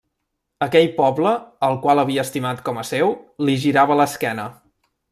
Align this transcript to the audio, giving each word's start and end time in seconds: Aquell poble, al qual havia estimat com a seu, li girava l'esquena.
Aquell 0.65 0.87
poble, 1.01 1.33
al 1.69 1.77
qual 1.85 2.03
havia 2.05 2.25
estimat 2.29 2.65
com 2.71 2.83
a 2.85 2.89
seu, 2.95 3.15
li 3.47 3.59
girava 3.67 3.99
l'esquena. 4.03 4.49